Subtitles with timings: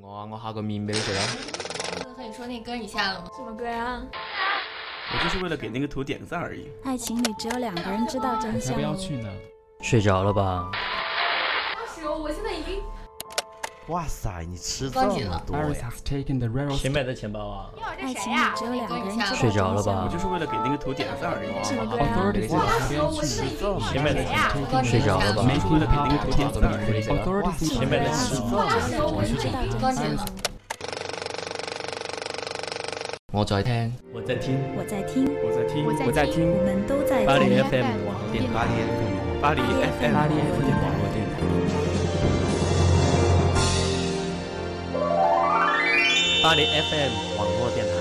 [0.00, 1.20] 我啊，我下个面俾你食啊！
[2.16, 3.26] 和你说那歌你下了吗？
[3.36, 4.02] 什么歌啊？
[5.12, 6.70] 我就是为了给那个图点个赞而已。
[6.82, 8.72] 爱情里只有两个人知道真相。
[8.72, 9.28] 要不要去呢？
[9.82, 10.70] 睡着了吧？
[11.76, 12.82] 二十，我现在已经
[13.92, 15.92] 哇塞，你吃这么多呀
[16.74, 17.70] 谁买的钱包啊？
[18.00, 19.26] 爱情里只有两个人知道。
[19.36, 21.50] 睡着了吧我就是为了给那个图点个赞而已。
[21.52, 21.76] 哇塞
[23.60, 24.24] 这么谁买的
[24.82, 25.60] 睡着了吧 public
[25.92, 26.24] public.
[26.24, 27.04] public.
[27.04, 28.08] Authorities 谁买的
[29.12, 30.24] 我现在已经关紧了。
[33.30, 34.56] 我在听，我在听。
[34.74, 37.62] 我在听，我在听，我在听我们都在巴黎听。
[37.64, 39.12] FM 網絡電巴黎 FM
[39.42, 39.60] 巴黎
[40.00, 40.91] FM 巴黎 FM 网络电台。
[46.42, 47.92] 巴黎 FM 网络电台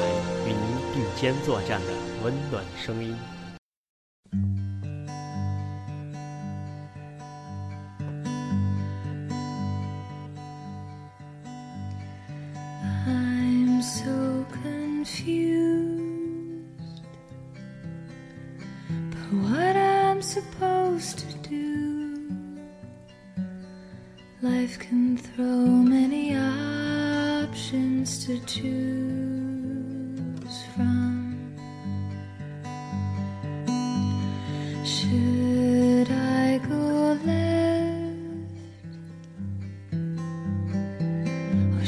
[0.47, 3.15] 与您并肩作战的温暖声音。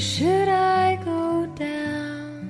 [0.03, 2.43] Should I go down?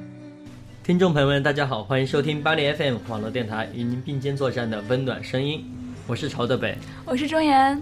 [0.84, 5.64] 听众朋友们，大家好，欢迎收听巴黎 FM 网络电台与您并肩作战的温暖声音，
[6.08, 6.76] 我是朝德北。
[7.06, 7.80] 我是钟岩。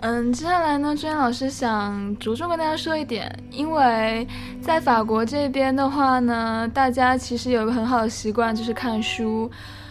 [0.00, 4.24] 嗯，接下来呢，钟岩老师想着重跟大家说一点，因为
[4.62, 9.50] 在法国这边的话呢，大家其实有一个很好的习惯，就是看书。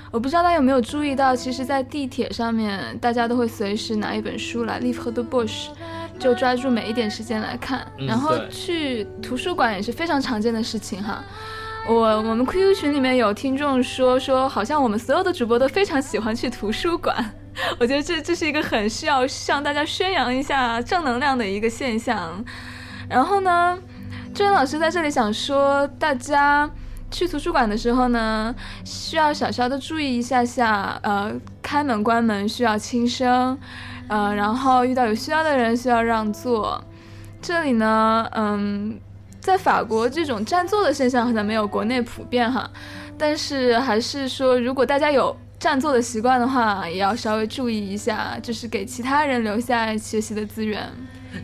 [0.10, 5.68] 我不知道大家有没有注意到，其实，在地铁上面，大家都会随时拿一本书来 l i v e de Bush，
[6.20, 7.86] 就抓住每一点时间来看。
[7.98, 11.24] 嗯然后去图书馆也是非常常见的事情哈。
[11.88, 17.16] 我我们 QQ 群里面有听众说说，好像我们所有的主播都非常喜欢去图书馆。
[17.80, 22.44] 我觉得这这是一个很需要向大家宣扬一下正能量的一个现象。
[23.10, 23.78] 然后呢，
[24.34, 26.70] 周岩老师在这里想说，大家
[27.10, 33.58] 去图书馆的时候呢，需要小小的注意一下下，呃，开门关门需要轻声，
[34.08, 36.84] 呃，然后遇到有需要的人需要让座。
[37.42, 39.00] 这里呢，嗯，
[39.40, 42.70] 在法国这种占座的现象好像没有国内普遍哈，
[43.18, 50.84] 但是还是说，如果大家有占座的习惯的话，也要稍微注意一下，就是给其他人留下学习的资源。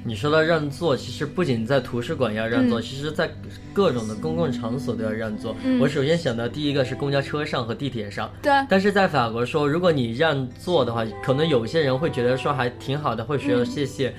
[0.03, 2.81] 你说到让座，其实不仅在图书馆要让座，嗯。
[2.81, 3.29] 其实在
[3.73, 5.55] 各种的公共场所都要让座。
[5.63, 5.79] 嗯。
[5.79, 14.13] 我首先想到第一个是公交车上和地铁上，对，但是在法国说，如果你让座的话，可能有些人会觉得说还挺好的，会觉得谢谢，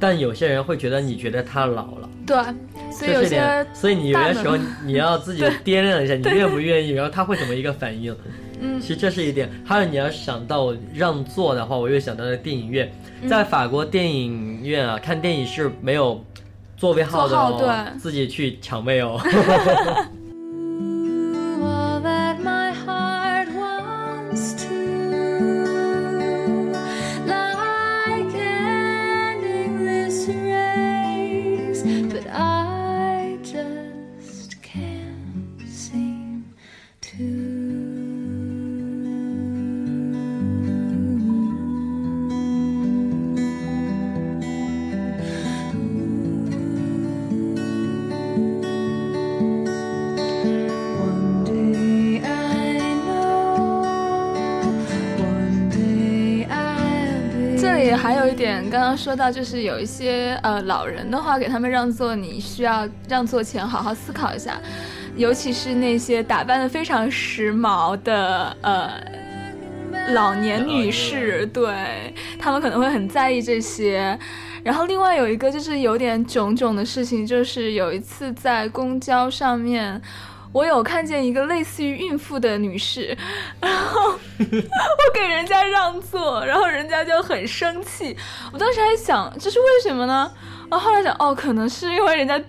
[0.00, 2.08] 但有些人会觉得你觉得他老了。
[2.26, 2.36] 对，
[2.90, 8.16] 所以有些所以你有些时候 你要自己 掂量一下，你愿不愿意，然后他会怎么一个反应。
[8.62, 9.48] 嗯其实这是一点。
[9.64, 12.90] 还有你要想到让座的话，我又想到了电影院，
[13.22, 16.22] 嗯在法国电影院啊，看电影是没有
[16.76, 19.18] 座位号的哦，对自己去抢位哦。
[58.50, 64.60] 点，刚刚说到，就是有一些呃老人的话，给他们让座，你需要让座前好好思考一下，
[65.14, 68.90] 尤其是那些打扮的非常时髦的呃
[70.12, 74.18] 老年女士，对他们可能会很在意这些。
[74.64, 80.02] 然后另外有一个就是有点囧囧的事情，就是有一次在公交上面。
[80.52, 83.16] 我有看见一个类似于孕妇的女士，
[83.60, 88.16] 然后我给人家让座，然后人家就很生气。
[88.52, 90.30] 我当时还想这是为什么呢？
[90.70, 92.40] 然后后来想，哦，可能是因为人家，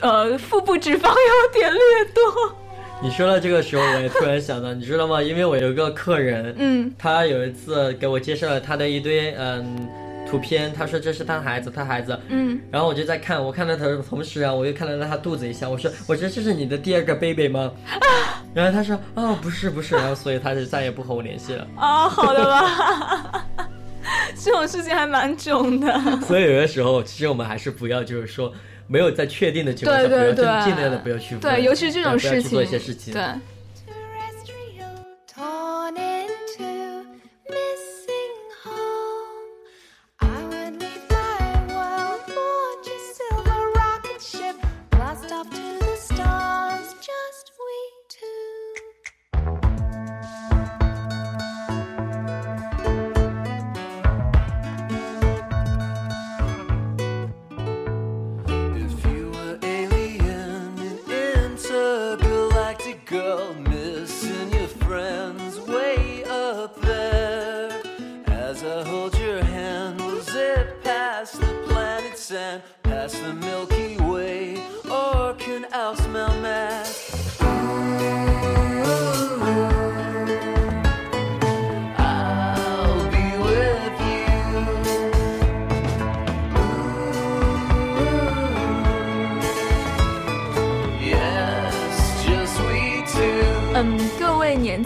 [0.00, 1.80] 呃，腹部脂肪有点略
[2.14, 2.56] 多。
[3.02, 5.22] 你说到这个时候，我也突然想到，你知道吗？
[5.22, 9.88] 因为我有一个客人，嗯他有一次给我介绍了他的一堆嗯
[10.28, 17.70] 图片，他说这是他孩子，他孩子，嗯，然后我就在看，我看到他的同时啊，我又看到了他肚子一下，我说我说这是你的第二个 baby 吗？
[18.52, 21.66] 然后他说哦不是不是，然后所以他就再也不和我联系了。
[21.76, 23.46] 啊，好的吧。
[24.42, 26.20] 这种事情还蛮囧的。
[26.22, 28.52] 所以有的时候，其实我们还是不要，就是说
[28.86, 33.12] 没有在确定的情况下，对对不要对，尽量的不要去对，尤其这种事情，去做一些事情。
[33.12, 33.22] 对。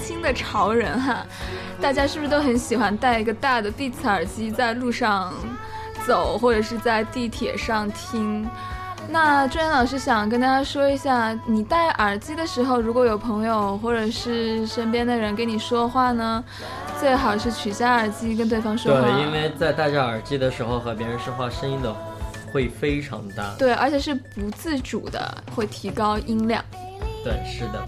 [0.04, 1.24] 轻的潮人哈，
[1.80, 5.32] 大家是不是都很喜欢戴一个大的 Beats 耳机在路上
[6.06, 8.48] 走，或者是在地铁上听？
[9.08, 16.44] 那朱岩老师想跟大家说一下，你戴耳机的时候，如果有朋友或者是身边的人跟你说话呢，
[17.00, 19.00] 最好是取下耳机跟对方说话。
[19.00, 21.92] 对，因为在戴着耳机的时候和别人说话，声音的
[22.52, 23.52] 会非常大。
[23.58, 26.62] 对，而且是不自主的会提高音量。
[27.24, 27.84] 对，是的，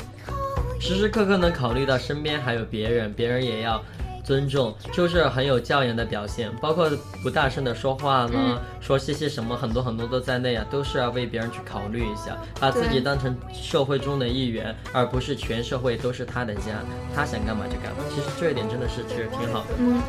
[0.82, 3.80] 时时刻刻能考虑到身边还有别人，别人也要
[4.24, 6.50] 尊重，就是很有教养的表现。
[6.60, 6.90] 包括
[7.22, 16.82] 不大声的说话呢，嗯说谢谢什么，很多很多都在内啊，都是要为别人去考虑一下，把自己当成社会中的一员，而不是全社会都是他的家，
[17.14, 18.02] 他想干嘛就干嘛。
[18.10, 19.76] 其实这一点真的是其实挺好的。
[19.78, 20.02] 嗯。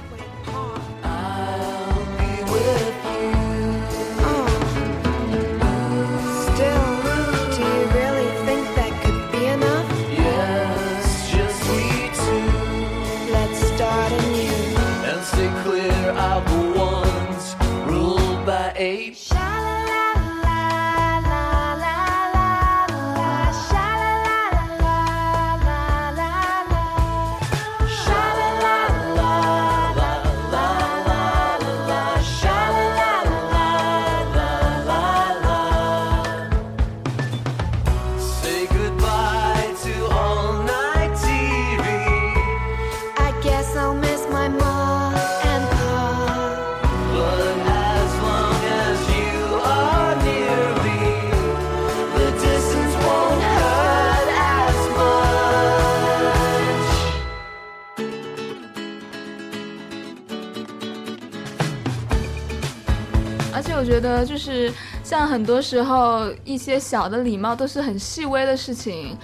[64.23, 64.71] 得，就是
[65.03, 69.17] 像很多时候一些小的礼貌都是很细微的事情，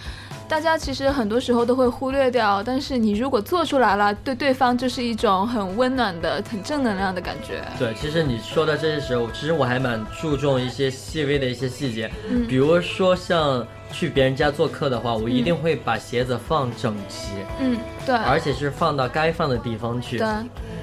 [0.47, 2.61] 大家其实很多时候都会忽略掉。
[2.61, 7.63] 但是你如果做出来了，对对方就是一种很温暖的、很正能量的感觉。
[7.77, 20.17] 对，其实你说到这些时候，其实我还蛮注重一些细微的一些细节，嗯比如说像去别人家做客的话，我一定会把鞋子放整齐，嗯，对，而且是放到该放的地方去。
[20.17, 20.27] 对，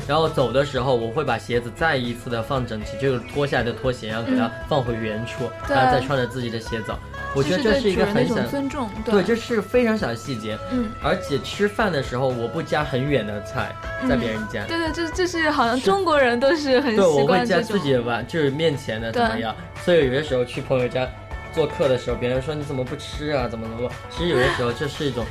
[0.07, 6.97] 然后走的时候，我会把鞋子再一次的放整齐，就是脱下来的拖鞋，然后给它放回原处，嗯然后再穿着自己的鞋走。
[7.35, 8.89] 我觉得这这是一个很小，尊重。
[9.05, 10.57] 对，这是非常小的细节。
[10.71, 13.75] 嗯，而且吃饭的时候，我不夹很远的菜，
[14.09, 14.65] 在别人家。
[14.65, 17.45] 对对，这这是好像中国人都是很对，习我会。
[17.45, 19.55] 夹自己的碗，就是面前的怎么样。
[19.85, 21.07] 所以有些时候去朋友家
[21.53, 25.25] 做客的时候，别人说你怎么不吃啊，怎么怎么，其实有些时候这是一种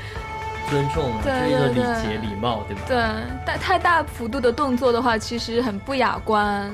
[0.69, 2.81] 尊重啊，对这是一个礼节、礼貌，对吧？
[2.87, 2.97] 对，
[3.45, 6.71] 但太大幅度的动作的话，其实很不雅观。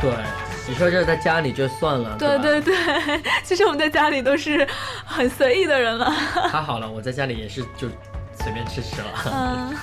[0.00, 0.12] 对，
[0.68, 2.16] 你说这在家里就算了，吧？
[2.18, 2.74] 对对对，
[3.42, 4.66] 其实我们在家里都是
[5.04, 6.10] 很随意的人了。
[6.50, 7.88] 还好了，我在家里也是就
[8.38, 9.08] 随便吃吃了。
[9.32, 9.74] 嗯。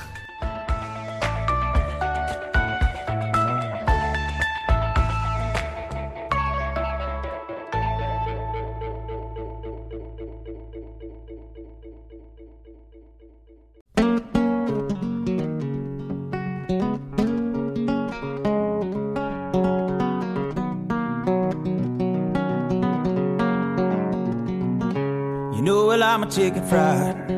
[26.53, 27.31] Chicken fried.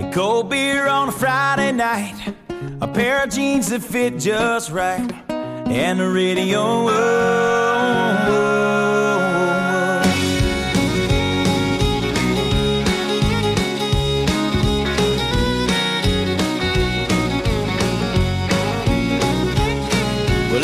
[0.00, 2.34] A cold beer on a Friday night.
[2.80, 5.12] A pair of jeans that fit just right.
[5.30, 6.60] And the radio.
[6.60, 8.52] oh, oh, oh.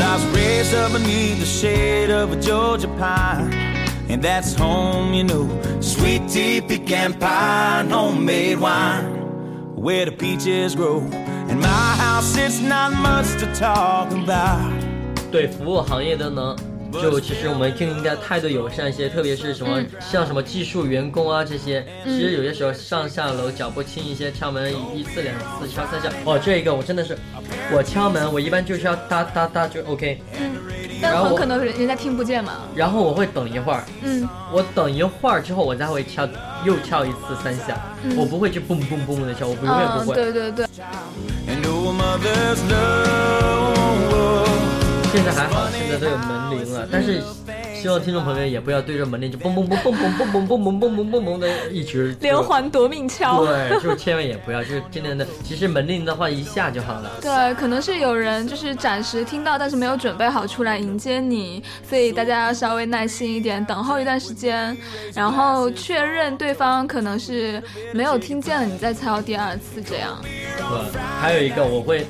[0.04, 3.52] I was up beneath the shade of a Georgia pine.
[4.08, 5.71] And that's home, you know.
[6.02, 9.04] we deep becampin' homemade wine
[9.76, 11.00] where the peaches grow.
[11.48, 14.72] And my house is not much to talk about.
[15.30, 16.54] 对服务行业的呢
[16.92, 26.12] 就其实我们更应该态度友善一些特别是什么像什么技术员工啊这些其实有些时候上下楼脚步轻一些敲门一次两次敲三下。
[26.26, 27.16] 哦这一个我真的是
[27.72, 30.20] 我敲门我一般就是要哒哒哒就 ok
[31.02, 32.52] 但然后我很可能人人家听不见嘛。
[32.74, 36.26] 然后我会等一会儿，嗯，我等一会儿之后我再会敲，
[36.64, 40.14] 又敲一次三下，嗯我不会去嘣嘣嘣的敲，我不永远嗯不，会。
[40.14, 40.72] 对对对 oh.
[45.12, 47.22] 现在还好，现在都有门铃了，但是
[47.82, 53.44] 希望听众朋友也不要对着门铃就嘣嘣嘣嘣嘣嘣嘣嘣嘣嘣嘣嘣嘣的一直就连环夺命敲。
[53.44, 55.26] 对，就是千万也不要，就是尽量的。
[55.42, 57.10] 其实门铃的话一下就好了。
[57.20, 64.76] 对，可能是有人就是暂时听到，但是没有准备好出来迎接你，所以大家要稍微耐心一点，等候一段时间，
[65.12, 67.60] 然后确认对方可能是
[67.92, 70.16] 没有听见了，你再敲第二次这样。
[70.22, 72.06] 对，还有一个我会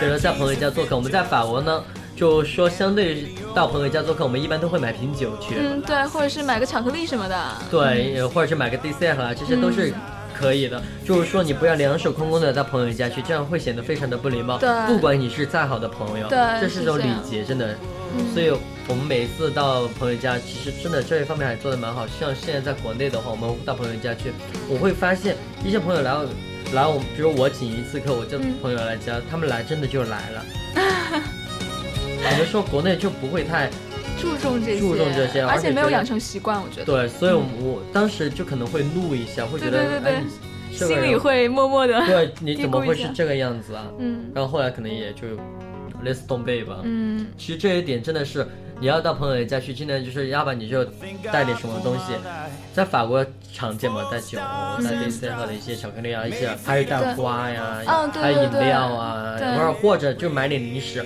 [0.00, 1.84] 觉得在朋友家做客，我们在法国呢，
[2.16, 7.38] 就说相对到朋友家做客，我们一般都会买瓶酒去，嗯，对，或者是买个巧克力什么的。
[7.70, 9.92] 对，或者是买个 dessert 啊，这些都是。
[10.38, 14.58] 可以的，就是说你不要两手空空的到朋友家去，这样会显得非常的不礼貌。
[14.58, 17.74] 对不管你是再好的朋友，对这是一种礼节，真的。
[18.14, 18.50] 嗯所以
[18.86, 22.06] 我们每一次到朋友家，其实真的这一方面还做的蛮好。
[22.06, 24.30] 像现在在国内的话，我们到朋友家去，
[24.68, 26.28] 我会发现一些朋友来我
[26.74, 30.44] 来我，比如我请一次客，我叫嗯朋友来家，他们来真的就来了。
[32.16, 33.68] 有的时候国内就不会太
[34.20, 36.84] 注重这些，注重这些而而且没有养成习惯，我觉得。
[36.84, 39.80] 对，所以我我当时就可能会怒一下，会觉得
[40.70, 42.04] 心里会默默的。
[42.06, 43.86] 对，你怎么会是这个样子啊？
[43.98, 45.26] 嗯然后后来可能也就
[46.04, 46.80] let's don't be 吧。
[46.82, 48.46] 嗯，其实这一点真的是，
[48.80, 50.84] 你要到朋友家去，尽量就是要不然你就
[51.32, 52.12] 带点什么东西，
[52.74, 61.02] 在法国常见嘛，带酒、带 dessert 的一些巧克力啊，一些还有带花呀，嗯还有饮料啊，对或者或者就买点零食，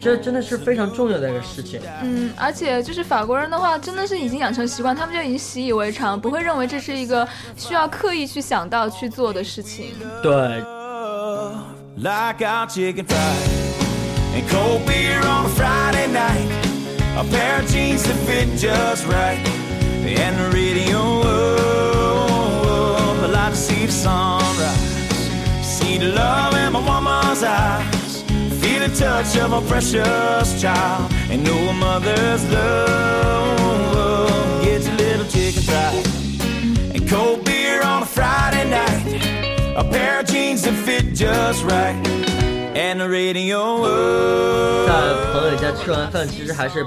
[0.00, 1.78] 这真的是非常重要的一个事情。
[2.02, 9.92] 嗯，而且就是法国人的话，真的是已经养成习惯，他们就已经习以为常，不会认为这是一个需要刻意去想到去做的事情。
[10.22, 10.32] 对
[11.96, 13.48] ，like our chicken fried
[14.34, 16.48] and cold beer on a Friday night.
[17.16, 19.36] A pair of jeans that fit just right,
[20.06, 20.98] and the radio.
[21.22, 24.78] Oh, I like to see the sunrise,
[25.62, 27.99] see the love in my woman's eyes, feel
[28.80, 33.58] the touch of a precious child, and know a mother's love.
[34.64, 36.06] Get your little chicken fried
[36.94, 39.04] and cold beer on a Friday night.
[39.76, 41.94] A pair of jeans that fit just right.
[42.74, 43.84] And the radio.
[44.86, 46.82] 在朋友家吃完饭，其实还是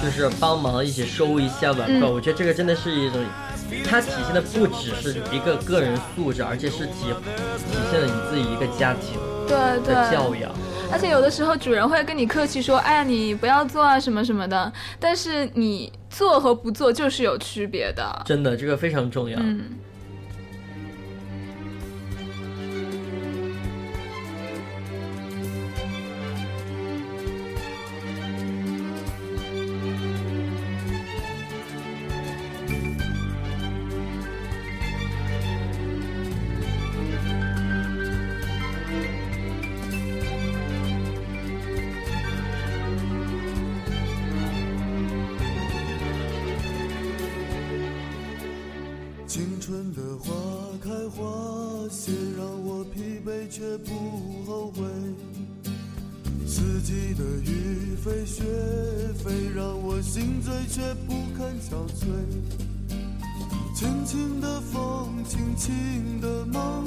[0.00, 2.06] 就是帮忙一起收一下碗筷。
[2.06, 3.18] 嗯我觉得这个真的是一种，
[3.90, 7.12] 它体现的不只是一个个人素质，而且是体
[7.58, 9.18] 体现了你自己一个家庭
[9.84, 10.52] 的教养。
[10.92, 14.70] 而且有的时候主人会跟你客气说：“哎呀，你不要做啊，什么什么的。”
[15.00, 18.22] 但是你做和不做就是有区别的。
[18.26, 19.38] 真的，这个非常重要。
[19.40, 19.62] 嗯。
[49.62, 50.34] 春的花
[50.82, 54.82] 开花谢，让我疲惫却不后悔。
[56.44, 58.42] 四季的雨飞雪
[59.22, 62.08] 飞，让我心醉却不堪憔悴。
[63.72, 66.84] 轻轻的风，轻轻的梦，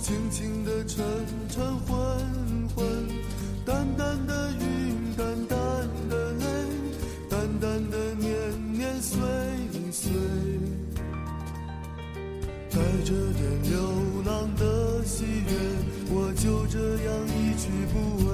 [0.00, 1.04] 轻轻的沉
[1.50, 1.94] 沉昏
[2.74, 2.86] 昏，
[3.66, 4.73] 淡淡的云，
[13.04, 13.72] 着点流
[14.24, 15.52] 浪的喜悦，
[16.08, 17.94] 我就这样一去不
[18.24, 18.32] 回。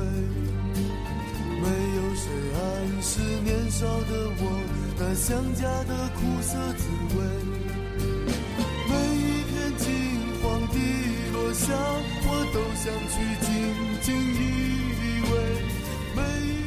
[1.60, 2.24] 没有谁
[2.54, 2.62] 暗
[3.02, 3.10] 示
[3.42, 4.42] 年少的我
[4.96, 6.82] 那想家的苦涩滋
[7.16, 7.18] 味。
[8.86, 9.84] 每一片金
[10.40, 10.76] 黄的
[11.32, 11.74] 落下，
[12.22, 13.48] 我都想去紧
[14.00, 14.69] 紧依偎。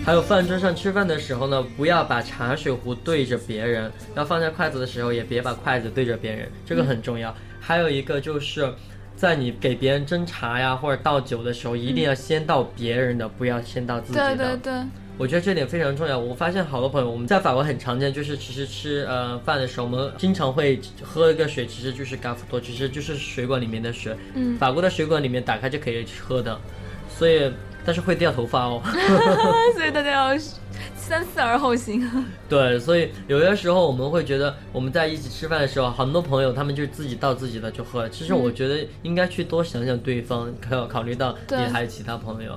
[0.05, 7.33] 还有饭桌上吃饭的时候呢，不要把茶水壶对着别人，要放下筷子的时候也别把筷子对着别人，这个很重要。
[7.61, 8.69] 还有一个就是，
[9.15, 14.35] 在你给别人斟茶呀或者倒酒的时候，一定要先倒别人的，不要先倒自己的。
[14.35, 14.73] 对对对，
[15.17, 16.19] 我觉得这点非常重要。
[16.19, 24.13] 我发现好多朋友，我们在法国很常见，就是其实吃呃饭的时候，我们经常会喝一个水，其实就是咖啡多，其实就是水管里面的水。
[24.33, 26.59] 嗯法国的水管里面打开就可以喝的，
[27.07, 27.49] 所以
[27.85, 28.81] 但是会掉头发哦。
[29.75, 30.37] 所以大家要
[30.95, 32.09] 三思而后行。
[32.47, 38.09] 对，所以有些时候我们会觉得我们在一起吃饭的时候，很多朋友他们就自己倒自己的就喝了。
[38.09, 42.53] 其实我觉得应该去多想想对方，考考虑到你还有其他朋友。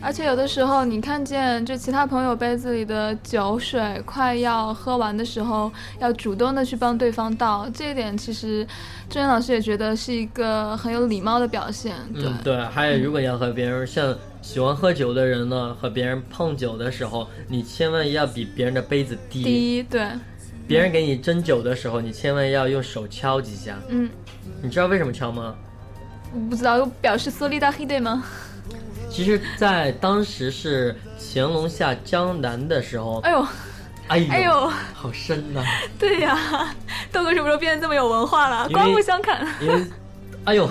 [0.00, 8.64] 而且有的时候，你看见就其他朋友杯子里的酒水快要喝完的时候，要主动的去帮对方倒，这一点其实
[9.10, 11.96] 郑源老师也觉得是一个很有礼貌的表现。
[12.14, 12.56] 对，嗯，对。
[12.66, 19.42] 还有， 如果要和别人像喜欢喝酒的人呢，和别人碰酒的时候，你千万要比别人的杯子低。
[19.42, 20.06] 第一，对，
[20.66, 23.78] 别人给你斟酒的时候，你千万要用手敲几下。
[23.88, 24.08] 嗯，
[24.62, 25.54] 你知道为什么敲吗？
[26.34, 28.22] 我不知道，有表示 solidarity 吗？
[29.10, 33.46] 其实，在当时是乾隆下江南的时候，哎呦，
[34.08, 35.64] 哎呦，哎呦，好深呐、
[35.98, 36.74] 对呀，
[37.10, 38.68] 豆哥什么时候变得这么有文化了？
[38.68, 39.46] 刮目相看。
[39.62, 39.82] 因为，
[40.44, 40.68] 哎呦，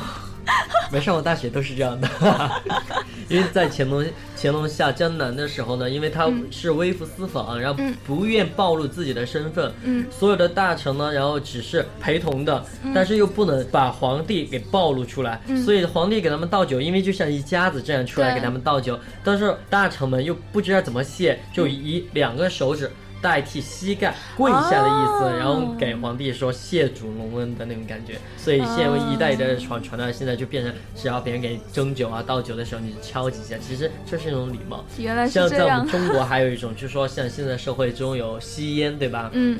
[0.92, 2.08] 没上过大学都是这样的。
[3.30, 4.06] 因为在乾隆
[4.38, 10.06] 乾隆下江南的时候呢，因为他是微服私访，然后嗯不愿暴露自己的身份，嗯。
[10.10, 12.94] 所有的大臣呢，然后只是陪同的，嗯。
[12.96, 15.62] 但是又不能把皇帝给暴露出来，嗯。
[15.64, 22.90] 所以皇帝给他们倒酒，因为就像一家子这样出来给他们倒酒，但是大臣们又不知道怎么谢，就以两个手指。
[23.22, 34.84] 代替膝盖跪下的意思，哦然后给皇帝说谢主隆恩的那种感觉，所以现在一代一代的传传到现在就变成，只要别人给你斟酒啊倒酒的时候，你就敲几下，其实这是一种礼貌。
[34.98, 39.30] 原来是像在我们中国还有一种，就是说像现在社会中有吸烟，对吧？
[39.34, 39.60] 嗯，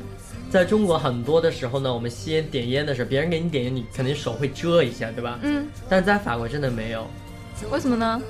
[0.50, 5.38] 在中国很多的时候呢，我们吸烟点烟的时候，别人给你点烟，你肯定手会遮一下，对吧？
[5.42, 7.06] 嗯，但在法国真的没有，
[7.70, 8.20] 为什么呢？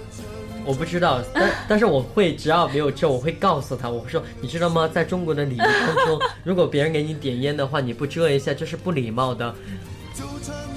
[0.69, 4.87] 我不知道， 但但是我会，只要没有这，我会告诉他，我会说，你知道吗？
[4.87, 9.47] 在中国的礼仪当中， 如果别人给你点烟的话，你不遮一下，这是不礼貌的。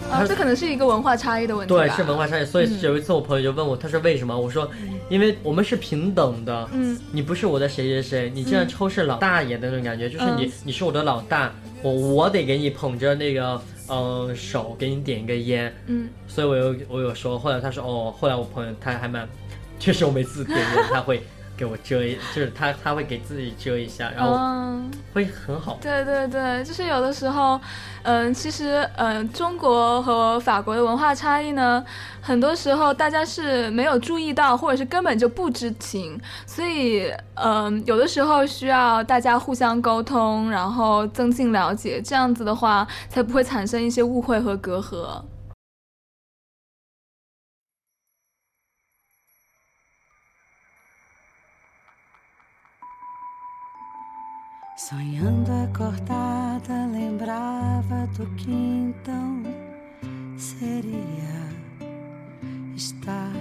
[0.09, 1.73] 啊，这可能是一个文化差异的问题。
[1.73, 2.45] 对，是文化差异。
[2.45, 4.37] 所以嗯有一次我朋友就问我，他说为什么？
[4.37, 4.69] 我说，
[5.09, 6.69] 因为我们是平等的。
[6.73, 15.73] 嗯，你不是我的谁谁谁，你这样嗯抽是老大爷的那种感觉，就是你嗯你是我的老大，我我得给你捧着那个嗯、呃手给你点一个烟。
[15.87, 19.27] 嗯，所以我有我有说，后来他说哦，后来我朋友他还蛮，
[19.81, 21.25] 就是我每次点烟他会
[21.57, 25.79] 给我遮一，就是他他会给自己遮一下，然后嗯会很好。
[25.81, 27.59] 对对对，就是有的时候，
[28.03, 31.83] 嗯、其实，嗯、中国和法国的文化差异呢，
[32.21, 45.21] 很多时候大家是没有注意到，或者是根本就不知情，所以，嗯、有的时候需要大家互相沟通，然后增进了解，这样子的话，才不会产生一些误会和隔阂。
[54.89, 59.43] Sonhando acordada, lembrava do que então
[60.35, 61.47] seria
[62.75, 63.31] estar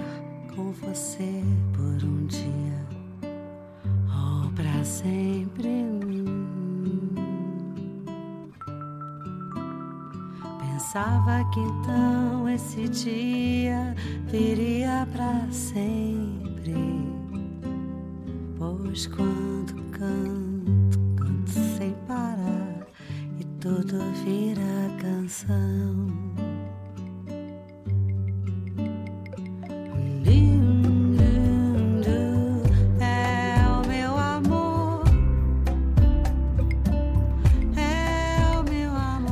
[0.55, 2.85] com você por um dia
[4.07, 5.83] ou para sempre.
[10.59, 13.95] Pensava que então esse dia
[14.27, 16.75] viria para sempre,
[18.59, 20.40] pois quando canto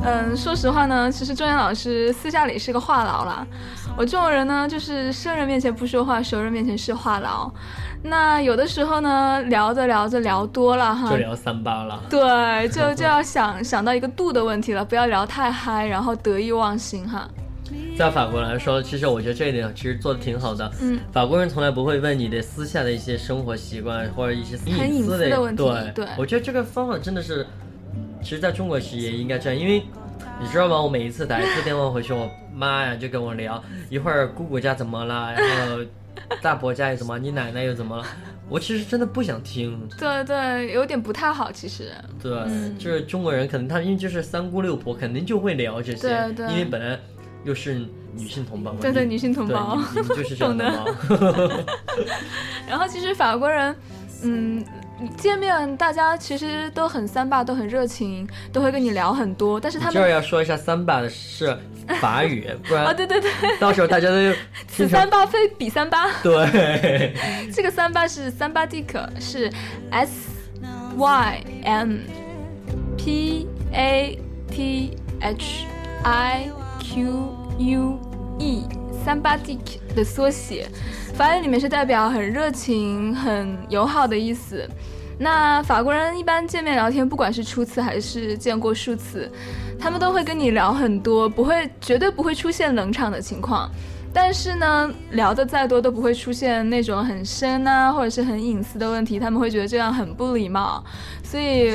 [0.02, 3.44] 嗯，说实话呢，其实周岩老师私下里是个话痨啦。
[3.96, 7.50] 我这种人呢，就是生人面前不说话，熟人面前是话痨。
[8.02, 12.02] 那有的时候呢，聊着聊着聊多了哈，就聊三八了。
[12.08, 17.28] 对，就就要想想到一个度的问题了，不要聊太嗨，然后得意忘形哈。
[17.96, 20.68] 在法国来说，其实我觉得这一点其实做的挺好的。
[20.80, 27.46] 嗯，法国人从来不会问你的私下的一些生活习惯或者一些隐私私的问题对，对我觉得这个方法真的是，
[28.22, 29.82] 其实在中国其实也应该这样，因为
[30.40, 30.80] 你知道吗？
[30.80, 35.76] 我每一次打一次电话回去，我妈呀就跟我聊，一会儿姑姑家怎么了，然后
[36.42, 38.04] 大伯家又怎么，你奶奶又怎么了，
[38.48, 39.78] 我其实真的不想听。
[39.98, 41.92] 对对，有点不太好，其实。
[42.22, 46.98] 对，嗯就是中国人可能他因为就是三姑六婆，肯定就会聊这些，对对因为本来
[47.44, 47.74] 又是
[48.14, 50.84] 女性同胞嘛，对对女性同胞就是这样的嘛。
[52.68, 53.74] 然后其实法国人，
[54.22, 54.64] 嗯，
[55.16, 61.56] 见面大家其实都很三八，都很热情，都会跟你聊很多，但是他这儿要说一下三八的是
[62.00, 64.14] 法语， 不然啊，对对对，到时候大家都
[64.68, 66.10] 此三八非彼三八。
[66.22, 67.14] 对，
[67.52, 69.50] 这个三八是三八 dick，是
[69.90, 70.30] S
[70.96, 71.98] Y M
[72.96, 74.18] P A
[74.50, 75.66] T H
[76.02, 77.98] I Q U
[78.38, 78.64] E，
[79.04, 80.68] 三八 DQ 的缩写，
[81.14, 84.68] 法语里面是代表很热情、很友好的意思。
[85.18, 89.30] 那法国人一般见面聊天，不管是初次还是见过数次，
[89.78, 93.70] 他们都会跟你聊很多，不会绝对不会出现冷场的情况。
[94.12, 100.82] 但是呢，聊的再多都不会出现那种很深啊，或者是很隐私的问题，他们会觉得这样很不礼貌，
[101.22, 101.72] 所以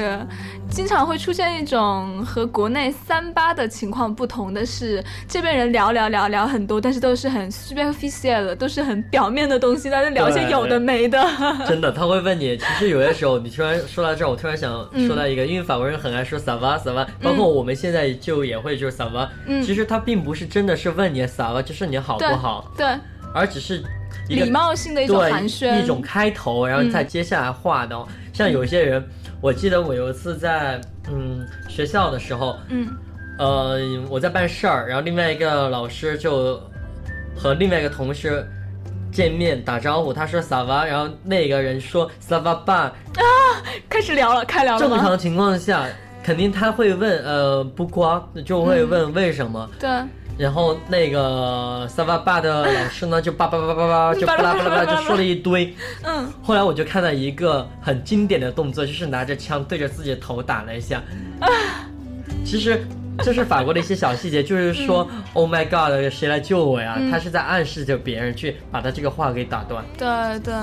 [0.69, 11.25] 经常会出现一种和国内三八的情况不同的是，这边人聊聊聊聊很多，但是都是很 superficial 的，都是很表面的东西，大家聊些有的没的。
[11.67, 12.57] 真的，他会问你。
[12.57, 19.29] 其实有些时候，你突然说到这儿，我突然想嗯说到一个，因为法国人很爱说 “ça va”，“ça va”，包括我们现在就也会就是 “ça va”。
[19.45, 22.87] 嗯其实他并不是真的是问你 “ça va”，就是你好对不好，对，
[23.33, 23.83] 而只是
[24.29, 27.97] 礼貌性的一种寒暄，一种开头，然后再接下来话的。
[28.33, 29.03] 像有些人，
[29.41, 32.87] 我记得我有一次在嗯学校的时候，嗯。
[33.37, 33.77] 呃，
[34.09, 36.57] 我在办事儿，然后另外一个老师就
[37.35, 38.47] 和另外一个同事
[39.11, 42.89] 见面打招呼，他说 “ça va”，然后那个人说 “ça va pas”。
[43.89, 45.85] 开始聊了，开聊了正常情况下，
[46.23, 49.69] 肯定他会问呃不光，就会问为什么。
[49.77, 49.89] 对，
[50.37, 55.73] 然后那个 “ça va pas” 的老师呢，就叭叭叭叭叭 就巴拉巴拉巴拉就说了一堆。
[56.03, 61.01] 嗯，后来我就看到一个很经典的动作，就是拿着枪对着自己的头打了一下。
[61.39, 61.47] 啊
[62.43, 62.85] 其实
[63.19, 66.95] 这是法国的一些小细节，就是说、“Oh my God”，谁来救我呀？
[66.97, 69.83] 嗯他是在暗示着别人去把他这个话给打断。
[69.97, 70.53] 对对，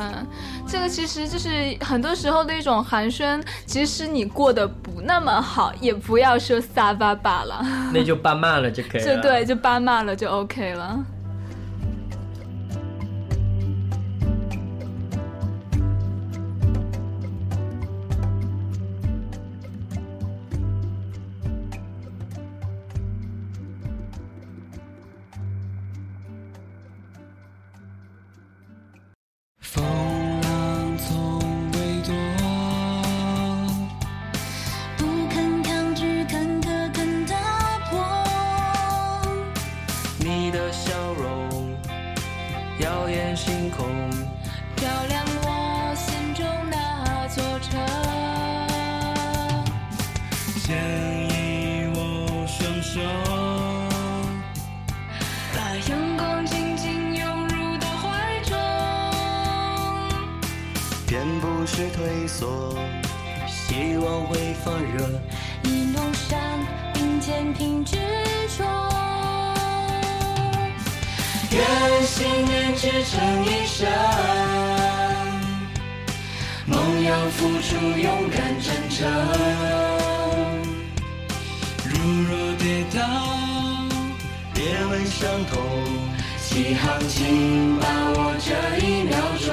[0.67, 1.49] 这个其实就是
[1.81, 3.43] 很多时候的一种寒暄。
[3.65, 9.07] 即使你过得不那么好，也不要说撒巴巴了，那就巴骂了就可以了。
[9.17, 11.05] 就对，就巴骂了就 OK 了。
[77.13, 79.07] 要付出勇敢真诚。
[81.85, 83.01] 如若跌倒，
[84.55, 85.61] 别问伤痛，
[86.43, 88.49] 起航请把握这
[88.79, 89.47] 一秒钟。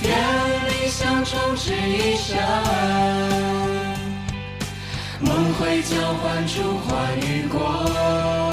[0.00, 0.06] 愿
[0.68, 2.38] 理想充斥一生，
[5.20, 6.86] 梦会交换出花
[7.16, 8.47] 与光。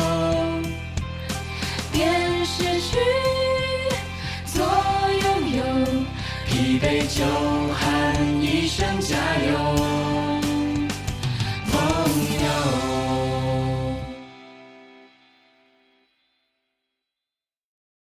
[6.86, 7.26] 杯酒
[7.74, 9.85] 喊一声加油。